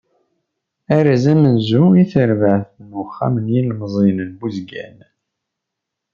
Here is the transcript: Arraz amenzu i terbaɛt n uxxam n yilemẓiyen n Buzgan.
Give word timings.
Arraz 0.95 1.23
amenzu 1.33 1.83
i 2.01 2.03
terbaɛt 2.11 2.71
n 2.87 2.89
uxxam 3.01 3.35
n 3.43 3.45
yilemẓiyen 3.53 4.19
n 4.29 4.31
Buzgan. 4.39 4.97